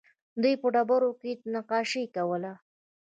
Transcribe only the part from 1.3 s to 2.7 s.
نقاشي کوله